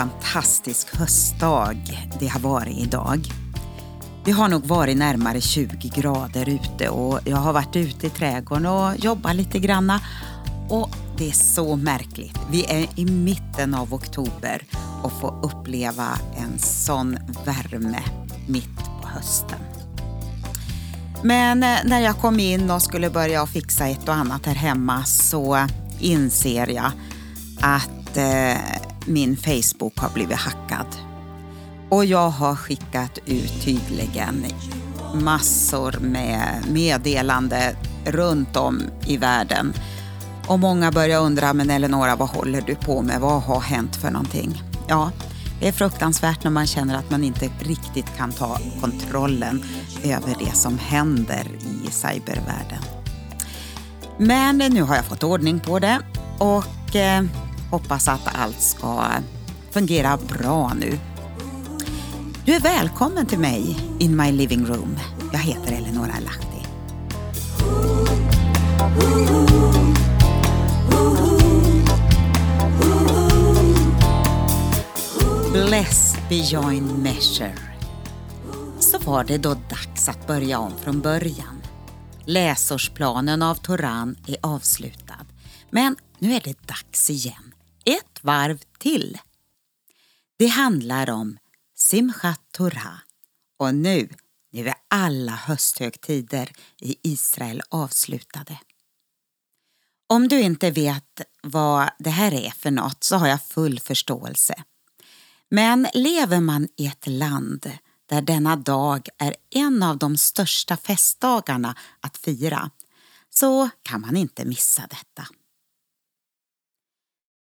Fantastisk 0.00 0.96
höstdag 0.96 2.08
det 2.20 2.26
har 2.26 2.40
varit 2.40 2.78
idag. 2.78 3.20
Det 4.24 4.30
har 4.30 4.48
nog 4.48 4.66
varit 4.66 4.96
närmare 4.96 5.40
20 5.40 5.88
grader 5.88 6.48
ute 6.48 6.88
och 6.88 7.20
jag 7.24 7.36
har 7.36 7.52
varit 7.52 7.76
ute 7.76 8.06
i 8.06 8.10
trädgården 8.10 8.66
och 8.66 8.98
jobbat 8.98 9.36
lite 9.36 9.58
granna. 9.58 10.00
Och 10.68 10.90
det 11.18 11.28
är 11.28 11.32
så 11.32 11.76
märkligt. 11.76 12.38
Vi 12.50 12.64
är 12.64 12.86
i 12.96 13.04
mitten 13.04 13.74
av 13.74 13.94
oktober 13.94 14.62
och 15.02 15.12
får 15.12 15.40
uppleva 15.42 16.08
en 16.36 16.58
sån 16.58 17.18
värme 17.44 18.02
mitt 18.48 18.76
på 19.02 19.08
hösten. 19.08 19.58
Men 21.22 21.62
eh, 21.62 21.78
när 21.84 22.00
jag 22.00 22.16
kom 22.16 22.40
in 22.40 22.70
och 22.70 22.82
skulle 22.82 23.10
börja 23.10 23.46
fixa 23.46 23.86
ett 23.86 24.08
och 24.08 24.14
annat 24.14 24.46
här 24.46 24.54
hemma 24.54 25.04
så 25.04 25.66
inser 26.00 26.66
jag 26.66 26.90
att 27.60 28.16
eh, 28.16 28.89
min 29.10 29.36
Facebook 29.36 29.98
har 29.98 30.10
blivit 30.10 30.36
hackad. 30.36 30.86
Och 31.88 32.04
jag 32.04 32.30
har 32.30 32.56
skickat 32.56 33.18
ut 33.26 33.62
tydligen 33.64 34.46
massor 35.14 35.98
med 36.00 36.64
meddelande 36.68 37.76
runt 38.04 38.56
om 38.56 38.82
i 39.06 39.16
världen. 39.16 39.72
Och 40.46 40.58
många 40.58 40.92
börjar 40.92 41.20
undra, 41.20 41.52
men 41.52 41.70
Eleonora 41.70 42.16
vad 42.16 42.28
håller 42.28 42.60
du 42.60 42.74
på 42.74 43.02
med? 43.02 43.20
Vad 43.20 43.42
har 43.42 43.60
hänt 43.60 43.96
för 43.96 44.10
någonting? 44.10 44.62
Ja, 44.88 45.10
det 45.60 45.68
är 45.68 45.72
fruktansvärt 45.72 46.44
när 46.44 46.50
man 46.50 46.66
känner 46.66 46.94
att 46.94 47.10
man 47.10 47.24
inte 47.24 47.50
riktigt 47.58 48.16
kan 48.16 48.32
ta 48.32 48.58
kontrollen 48.80 49.62
över 50.04 50.36
det 50.38 50.56
som 50.56 50.78
händer 50.78 51.46
i 51.84 51.90
cybervärlden. 51.90 52.82
Men 54.18 54.58
nu 54.58 54.82
har 54.82 54.96
jag 54.96 55.04
fått 55.04 55.22
ordning 55.22 55.60
på 55.60 55.78
det 55.78 55.98
och 56.38 56.96
eh, 56.96 57.24
hoppas 57.70 58.08
att 58.08 58.36
allt 58.36 58.60
ska 58.60 59.06
fungera 59.70 60.16
bra 60.16 60.72
nu. 60.74 60.98
Du 62.44 62.52
är 62.54 62.60
välkommen 62.60 63.26
till 63.26 63.38
mig 63.38 63.76
in 63.98 64.16
my 64.16 64.32
living 64.32 64.66
room. 64.66 64.96
Jag 65.32 65.38
heter 65.38 65.72
Eleonora 65.72 66.14
Lahti. 66.24 66.46
Bless 75.52 76.16
beyond 76.28 76.98
measure. 76.98 77.58
Så 78.78 78.98
var 78.98 79.24
det 79.24 79.38
då 79.38 79.54
dags 79.54 80.08
att 80.08 80.26
börja 80.26 80.58
om 80.58 80.72
från 80.82 81.00
början. 81.00 81.62
Läsårsplanen 82.24 83.42
av 83.42 83.54
Toran 83.54 84.16
är 84.26 84.36
avslutad. 84.42 85.26
Men 85.70 85.96
nu 86.18 86.32
är 86.32 86.40
det 86.44 86.66
dags 86.66 87.10
igen. 87.10 87.49
Ett 87.84 88.24
varv 88.24 88.60
till. 88.78 89.18
Det 90.38 90.46
handlar 90.46 91.10
om 91.10 91.38
Simchat 91.74 92.40
Torah. 92.52 92.98
Och 93.58 93.74
nu, 93.74 94.08
nu 94.52 94.68
är 94.68 94.74
alla 94.88 95.32
hösthögtider 95.32 96.52
i 96.80 96.96
Israel 97.02 97.62
avslutade. 97.68 98.58
Om 100.06 100.28
du 100.28 100.40
inte 100.40 100.70
vet 100.70 101.20
vad 101.42 101.90
det 101.98 102.10
här 102.10 102.34
är 102.34 102.50
för 102.50 102.70
något 102.70 103.04
så 103.04 103.16
har 103.16 103.28
jag 103.28 103.42
full 103.42 103.80
förståelse. 103.80 104.54
Men 105.48 105.86
lever 105.94 106.40
man 106.40 106.68
i 106.76 106.86
ett 106.86 107.06
land 107.06 107.70
där 108.06 108.22
denna 108.22 108.56
dag 108.56 109.08
är 109.18 109.36
en 109.50 109.82
av 109.82 109.98
de 109.98 110.16
största 110.16 110.76
festdagarna 110.76 111.74
att 112.00 112.16
fira 112.16 112.70
så 113.30 113.70
kan 113.82 114.00
man 114.00 114.16
inte 114.16 114.44
missa 114.44 114.82
detta. 114.82 115.26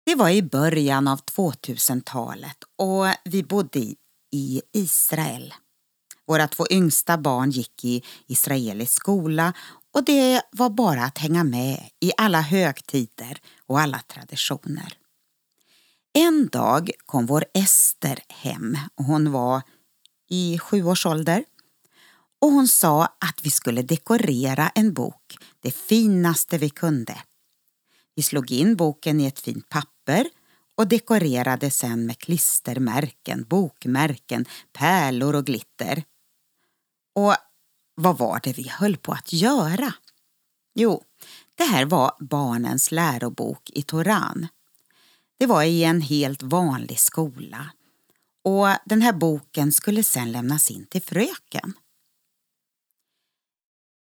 Det 0.04 0.14
var 0.14 0.30
i 0.30 0.42
början 0.42 1.08
av 1.08 1.20
2000-talet 1.24 2.56
och 2.78 3.04
vi 3.24 3.42
bodde 3.42 3.78
i 4.32 4.62
Israel. 4.72 5.54
Våra 6.26 6.48
två 6.48 6.66
yngsta 6.70 7.18
barn 7.18 7.50
gick 7.50 7.84
i 7.84 8.02
israelisk 8.26 8.92
skola 8.92 9.52
och 9.94 10.04
det 10.04 10.42
var 10.52 10.70
bara 10.70 11.04
att 11.04 11.18
hänga 11.18 11.44
med 11.44 11.88
i 12.00 12.12
alla 12.16 12.40
högtider 12.40 13.38
och 13.66 13.80
alla 13.80 13.98
traditioner. 13.98 14.98
En 16.12 16.48
dag 16.48 16.90
kom 17.06 17.26
vår 17.26 17.44
Ester 17.54 18.18
hem 18.28 18.78
och 18.94 19.04
hon 19.04 19.32
var 19.32 19.62
i 20.28 20.58
sju 20.58 20.84
års 20.84 21.06
ålder. 21.06 21.44
Och 22.40 22.50
hon 22.50 22.68
sa 22.68 23.04
att 23.04 23.40
vi 23.42 23.50
skulle 23.50 23.82
dekorera 23.82 24.68
en 24.68 24.92
bok, 24.92 25.38
det 25.60 25.70
finaste 25.70 26.58
vi 26.58 26.70
kunde. 26.70 27.18
Vi 28.14 28.22
slog 28.22 28.50
in 28.50 28.76
boken 28.76 29.20
i 29.20 29.26
ett 29.26 29.40
fint 29.40 29.68
papper 29.68 30.26
och 30.76 30.88
dekorerade 30.88 31.70
sen 31.70 32.06
med 32.06 32.18
klistermärken, 32.18 33.44
bokmärken, 33.44 34.46
pärlor 34.72 35.34
och 35.34 35.46
glitter. 35.46 36.04
Och 37.14 37.34
vad 37.94 38.18
var 38.18 38.40
det 38.42 38.52
vi 38.52 38.68
höll 38.68 38.96
på 38.96 39.12
att 39.12 39.32
göra? 39.32 39.94
Jo, 40.74 41.02
det 41.54 41.64
här 41.64 41.84
var 41.84 42.16
barnens 42.20 42.90
lärobok 42.90 43.70
i 43.70 43.82
Toran. 43.82 44.48
Det 45.38 45.46
var 45.46 45.62
i 45.62 45.84
en 45.84 46.00
helt 46.00 46.42
vanlig 46.42 47.00
skola 47.00 47.70
och 48.44 48.68
den 48.84 49.02
här 49.02 49.12
boken 49.12 49.72
skulle 49.72 50.02
sen 50.02 50.32
lämnas 50.32 50.70
in 50.70 50.86
till 50.86 51.02
fröken. 51.02 51.72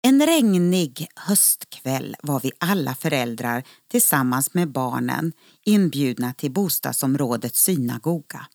En 0.04 0.26
regnig 0.26 1.08
höstkväll 1.16 2.16
var 2.22 2.40
vi 2.40 2.52
alla 2.58 2.94
föräldrar 2.94 3.64
tillsammans 3.90 4.54
med 4.54 4.72
barnen 4.72 5.32
inbjudna 5.64 6.32
till 6.32 6.52
bostadsområdets 6.52 7.62
synagoga. 7.62 8.46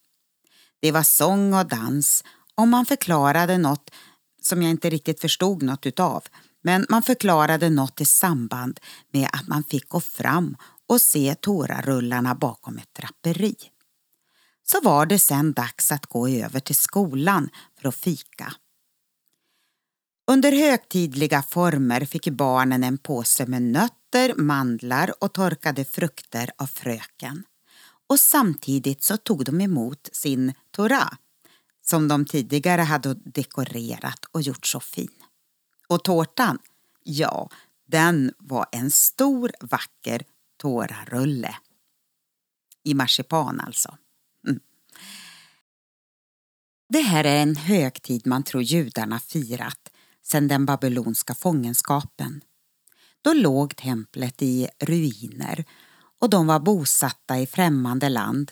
Det 0.80 0.92
var 0.92 1.04
sång 1.04 1.54
och 1.54 1.68
dans 1.68 2.24
och 2.56 2.68
man 2.68 2.86
förklarade 2.86 3.58
något 3.58 3.92
som 4.42 4.62
jag 4.62 4.72
inte 4.72 4.90
riktigt 4.90 5.22
förstod 5.22 5.64
något 5.64 5.86
utav. 5.86 6.24
Men 6.64 6.86
man 6.90 7.04
förklarade 7.04 7.70
något 7.70 8.02
i 8.02 8.06
samband 8.06 8.80
med 9.12 9.30
att 9.34 9.48
man 9.48 9.64
fick 9.64 9.90
gå 9.90 10.00
fram 10.00 10.58
och 10.88 11.02
se 11.02 11.36
tårarullarna 11.36 12.36
bakom 12.36 12.78
ett 12.78 12.94
draperi. 12.94 13.56
Så 14.64 14.82
var 14.82 15.06
det 15.06 15.20
sen 15.20 15.54
dags 15.54 15.92
att 15.92 16.06
gå 16.06 16.28
över 16.28 16.60
till 16.60 16.76
skolan 16.76 17.50
för 17.82 17.90
att 17.90 17.96
fika. 17.96 18.54
Under 20.32 20.52
högtidliga 20.52 21.42
former 21.42 22.06
fick 22.06 22.30
barnen 22.30 22.84
en 22.84 22.98
påse 22.98 23.46
med 23.46 23.62
nötter, 23.62 24.36
mandlar 24.36 25.24
och 25.24 25.34
torkade 25.34 25.86
frukter 25.86 26.52
av 26.58 26.68
fröken. 26.68 27.44
Och 28.08 28.20
samtidigt 28.20 29.04
så 29.04 29.18
tog 29.18 29.46
de 29.46 29.62
emot 29.62 30.10
sin 30.12 30.54
Torah 30.72 31.14
som 31.82 32.08
de 32.08 32.26
tidigare 32.26 32.82
hade 32.82 33.14
dekorerat 33.14 34.26
och 34.32 34.42
gjort 34.42 34.66
så 34.68 34.80
fin. 34.80 35.12
Och 35.88 36.04
tårtan, 36.04 36.60
ja, 37.04 37.50
den 37.86 38.34
var 38.38 38.66
en 38.72 38.92
stor 38.92 39.52
vacker 39.62 40.24
tårarulle. 40.58 41.56
I 42.84 42.94
marsipan 42.94 43.60
alltså. 43.60 43.98
Mm. 44.48 44.60
Det 46.90 47.02
här 47.02 47.24
är 47.24 47.42
en 47.42 47.56
högtid 47.56 48.28
man 48.28 48.44
tror 48.44 48.64
judarna 48.64 49.20
firat 49.20 49.90
sedan 50.28 50.48
den 50.48 50.66
babylonska 50.66 51.36
fångenskapen. 51.36 52.42
Då 53.22 53.34
låg 53.34 53.76
templet 53.76 54.42
i 54.42 54.68
ruiner 54.80 55.66
och 56.22 56.30
de 56.30 56.48
var 56.48 56.60
bosatta 56.60 57.40
i 57.40 57.48
främmande 57.48 58.10
land. 58.10 58.52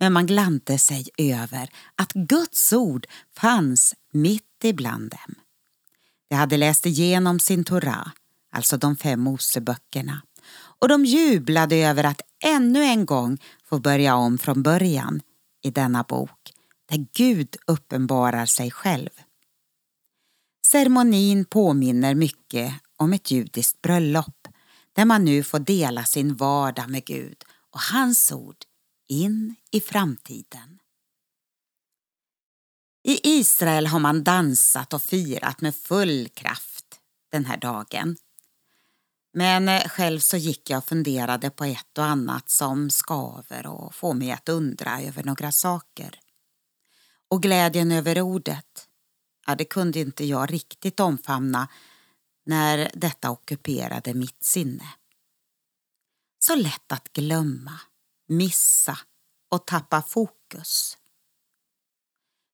Men 0.00 0.12
man 0.12 0.26
gladde 0.26 0.78
sig 0.78 1.08
över 1.18 1.70
att 1.96 2.12
Guds 2.12 2.72
ord 2.72 3.06
fanns 3.36 3.94
mitt 4.12 4.64
ibland 4.64 5.10
dem. 5.10 5.34
De 6.28 6.36
hade 6.36 6.56
läst 6.56 6.86
igenom 6.86 7.40
sin 7.40 7.64
Torah, 7.64 8.08
alltså 8.52 8.76
de 8.76 8.96
fem 8.96 9.20
Moseböckerna 9.20 10.22
och 10.78 10.88
de 10.88 11.04
jublade 11.04 11.76
över 11.76 12.04
att 12.04 12.20
ännu 12.44 12.82
en 12.82 13.06
gång 13.06 13.38
få 13.64 13.78
börja 13.78 14.16
om 14.16 14.38
från 14.38 14.62
början 14.62 15.20
i 15.62 15.70
denna 15.70 16.02
bok 16.02 16.52
där 16.90 17.06
Gud 17.12 17.56
uppenbarar 17.66 18.46
sig 18.46 18.70
själv. 18.70 19.10
Ceremonin 20.66 21.44
påminner 21.44 22.14
mycket 22.14 22.74
om 22.96 23.12
ett 23.12 23.30
judiskt 23.30 23.82
bröllop 23.82 24.48
där 24.92 25.04
man 25.04 25.24
nu 25.24 25.42
får 25.42 25.58
dela 25.58 26.04
sin 26.04 26.36
vardag 26.36 26.90
med 26.90 27.04
Gud 27.04 27.44
och 27.70 27.80
hans 27.80 28.32
ord 28.32 28.56
in 29.08 29.54
i 29.70 29.80
framtiden. 29.80 30.78
I 33.04 33.20
Israel 33.38 33.86
har 33.86 33.98
man 33.98 34.24
dansat 34.24 34.92
och 34.92 35.02
firat 35.02 35.60
med 35.60 35.74
full 35.74 36.28
kraft 36.28 37.00
den 37.32 37.44
här 37.44 37.56
dagen. 37.56 38.16
Men 39.32 39.68
eh, 39.68 39.88
själv 39.88 40.20
så 40.20 40.36
gick 40.36 40.70
jag 40.70 40.78
och 40.78 40.84
funderade 40.84 41.50
på 41.50 41.64
ett 41.64 41.98
och 41.98 42.04
annat 42.04 42.50
som 42.50 42.90
skaver 42.90 43.66
och 43.66 43.94
får 43.94 44.14
mig 44.14 44.32
att 44.32 44.48
undra 44.48 45.02
över 45.02 45.24
några 45.24 45.52
saker. 45.52 46.20
Och 47.28 47.42
glädjen 47.42 47.92
över 47.92 48.20
ordet, 48.20 48.88
ja, 49.46 49.54
det 49.54 49.64
kunde 49.64 50.00
inte 50.00 50.24
jag 50.24 50.52
riktigt 50.52 51.00
omfamna 51.00 51.68
när 52.46 52.90
detta 52.94 53.30
ockuperade 53.30 54.14
mitt 54.14 54.44
sinne. 54.44 54.94
Så 56.38 56.54
lätt 56.54 56.92
att 56.92 57.12
glömma, 57.12 57.80
missa 58.28 58.98
och 59.48 59.66
tappa 59.66 60.02
fokus. 60.02 60.98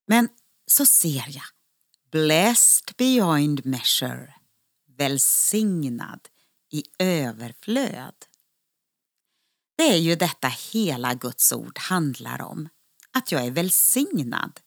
Men 0.06 0.28
så 0.66 0.86
ser 0.86 1.24
jag 1.28 1.44
Blessed 2.10 2.94
beyond 2.96 3.66
measure, 3.66 4.34
välsignad 4.86 6.28
i 6.70 6.82
överflöd. 6.98 8.14
Det 9.76 9.82
är 9.82 9.96
ju 9.96 10.16
detta 10.16 10.48
hela 10.48 11.14
Guds 11.14 11.52
ord 11.52 11.78
handlar 11.78 12.42
om, 12.42 12.68
att 13.10 13.32
jag 13.32 13.46
är 13.46 13.50
välsignad. 13.50 14.60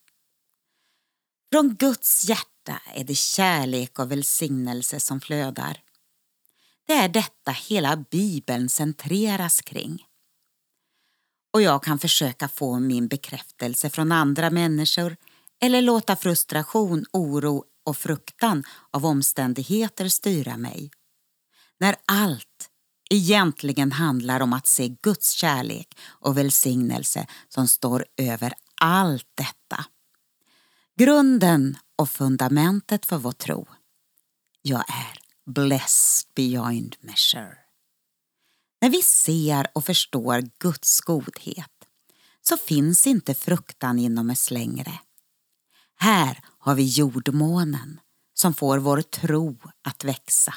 Från 1.51 1.75
Guds 1.75 2.29
hjärta 2.29 2.81
är 2.93 3.03
det 3.03 3.15
kärlek 3.15 3.99
och 3.99 4.11
välsignelse 4.11 4.99
som 4.99 5.21
flödar. 5.21 5.81
Det 6.87 6.93
är 6.93 7.09
detta 7.09 7.51
hela 7.51 8.05
Bibeln 8.11 8.69
centreras 8.69 9.61
kring. 9.61 10.05
Och 11.53 11.61
jag 11.61 11.83
kan 11.83 11.99
försöka 11.99 12.47
få 12.47 12.79
min 12.79 13.07
bekräftelse 13.07 13.89
från 13.89 14.11
andra 14.11 14.49
människor 14.49 15.17
eller 15.61 15.81
låta 15.81 16.15
frustration, 16.15 17.05
oro 17.13 17.63
och 17.85 17.97
fruktan 17.97 18.63
av 18.91 19.05
omständigheter 19.05 20.09
styra 20.09 20.57
mig. 20.57 20.91
När 21.79 21.95
allt 22.05 22.69
egentligen 23.09 23.91
handlar 23.91 24.39
om 24.39 24.53
att 24.53 24.67
se 24.67 24.87
Guds 25.01 25.31
kärlek 25.31 25.97
och 26.03 26.37
välsignelse 26.37 27.27
som 27.49 27.67
står 27.67 28.05
över 28.17 28.53
allt 28.81 29.27
detta. 29.35 29.85
Grunden 30.97 31.77
och 31.95 32.09
fundamentet 32.09 33.05
för 33.05 33.17
vår 33.17 33.31
tro. 33.31 33.67
Jag 34.61 34.79
är 34.79 35.19
blessed 35.45 36.27
beyond 36.35 36.95
measure. 36.99 37.57
När 38.81 38.89
vi 38.89 39.01
ser 39.01 39.67
och 39.73 39.85
förstår 39.85 40.49
Guds 40.59 41.01
godhet 41.01 41.71
så 42.41 42.57
finns 42.57 43.07
inte 43.07 43.33
fruktan 43.33 43.99
inom 43.99 44.29
oss 44.29 44.51
längre. 44.51 44.99
Här 45.95 46.39
har 46.59 46.75
vi 46.75 46.83
jordmånen 46.83 47.99
som 48.33 48.53
får 48.53 48.77
vår 48.77 49.01
tro 49.01 49.57
att 49.81 50.03
växa. 50.03 50.53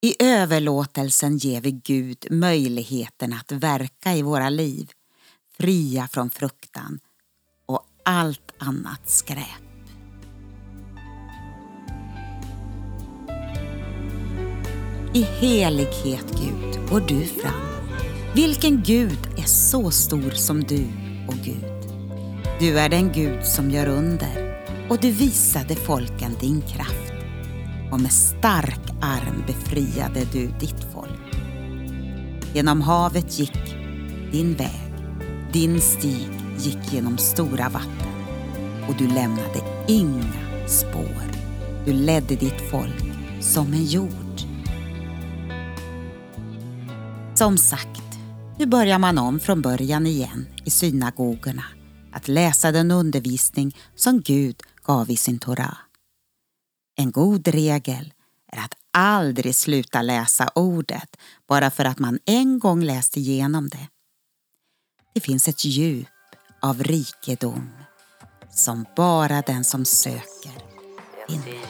I 0.00 0.22
överlåtelsen 0.24 1.38
ger 1.38 1.60
vi 1.60 1.70
Gud 1.70 2.26
möjligheten 2.30 3.32
att 3.32 3.52
verka 3.52 4.14
i 4.14 4.22
våra 4.22 4.50
liv, 4.50 4.90
fria 5.56 6.08
från 6.08 6.30
fruktan 6.30 7.00
allt 8.02 8.52
annat 8.58 9.00
skräp. 9.10 9.62
I 15.14 15.22
helighet, 15.22 16.26
Gud, 16.40 16.90
går 16.90 17.00
du 17.00 17.24
fram. 17.24 17.60
Vilken 18.34 18.82
Gud 18.82 19.18
är 19.36 19.46
så 19.46 19.90
stor 19.90 20.30
som 20.30 20.64
du, 20.64 20.86
och 21.28 21.34
Gud? 21.44 21.64
Du 22.60 22.78
är 22.78 22.88
den 22.88 23.12
Gud 23.12 23.46
som 23.46 23.70
gör 23.70 23.88
under 23.88 24.56
och 24.90 24.98
du 25.00 25.10
visade 25.10 25.76
folken 25.76 26.36
din 26.40 26.60
kraft 26.60 27.12
och 27.92 28.00
med 28.00 28.12
stark 28.12 28.90
arm 29.00 29.44
befriade 29.46 30.24
du 30.32 30.46
ditt 30.60 30.86
folk. 30.94 31.36
Genom 32.54 32.80
havet 32.80 33.38
gick 33.38 33.76
din 34.32 34.54
väg, 34.54 34.94
din 35.52 35.80
stig 35.80 36.41
gick 36.62 36.92
genom 36.92 37.18
stora 37.18 37.68
vatten 37.68 38.12
och 38.88 38.96
du 38.98 39.08
lämnade 39.08 39.84
inga 39.88 40.68
spår. 40.68 41.22
Du 41.84 41.92
ledde 41.92 42.36
ditt 42.36 42.70
folk 42.70 43.02
som 43.40 43.72
en 43.72 43.84
jord. 43.84 44.40
Som 47.34 47.58
sagt, 47.58 48.18
nu 48.58 48.66
börjar 48.66 48.98
man 48.98 49.18
om 49.18 49.40
från 49.40 49.62
början 49.62 50.06
igen 50.06 50.46
i 50.64 50.70
synagogorna 50.70 51.64
att 52.12 52.28
läsa 52.28 52.72
den 52.72 52.90
undervisning 52.90 53.76
som 53.94 54.20
Gud 54.20 54.62
gav 54.82 55.10
i 55.10 55.16
sin 55.16 55.38
Torah. 55.38 55.78
En 56.96 57.10
god 57.10 57.48
regel 57.48 58.12
är 58.52 58.58
att 58.58 58.74
aldrig 58.90 59.54
sluta 59.54 60.02
läsa 60.02 60.50
ordet 60.54 61.16
bara 61.48 61.70
för 61.70 61.84
att 61.84 61.98
man 61.98 62.18
en 62.24 62.58
gång 62.58 62.82
läst 62.82 63.16
igenom 63.16 63.68
det. 63.68 63.88
Det 65.14 65.20
finns 65.20 65.48
ett 65.48 65.64
djup 65.64 66.08
av 66.62 66.82
rikedom 66.82 67.70
som 68.50 68.86
bara 68.96 69.40
den 69.40 69.64
som 69.64 69.84
söker 69.84 70.52
finner. 71.28 71.62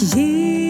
Tack 0.00 0.67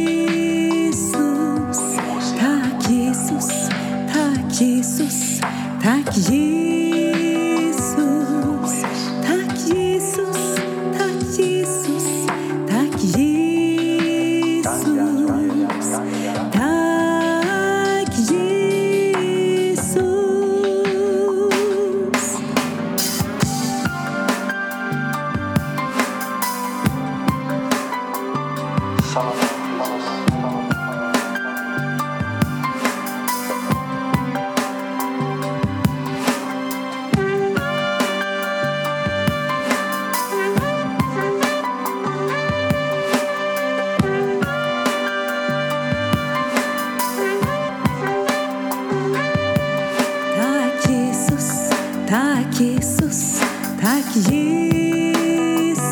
Jesus, 54.14 55.82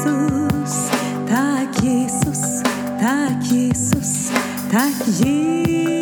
tack 1.29 1.73
Jesus, 1.81 2.63
tack 4.71 4.95
Jesus. 5.05 5.96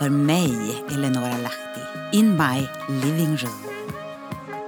för 0.00 0.10
mig, 0.10 0.84
Eleonora 0.90 1.36
Lahti, 1.36 1.82
in 2.12 2.36
my 2.36 2.68
living 2.88 3.36
room. 3.36 3.64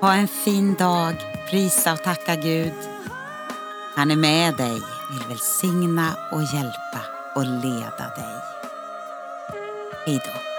Ha 0.00 0.14
en 0.14 0.28
fin 0.28 0.74
dag, 0.74 1.14
prisa 1.50 1.92
och 1.92 2.02
tacka 2.02 2.36
Gud. 2.36 2.72
Han 3.94 4.10
är 4.10 4.16
med 4.16 4.56
dig, 4.56 4.82
vill 5.10 5.28
välsigna 5.28 6.16
och 6.32 6.42
hjälpa 6.42 7.00
och 7.34 7.44
leda 7.44 8.14
dig. 8.16 8.42
Hej 10.06 10.20
då. 10.24 10.51